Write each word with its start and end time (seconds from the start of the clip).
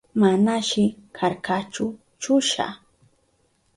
Manashi 0.19 0.85
karkachu 1.15 1.85
chusha. 2.21 2.65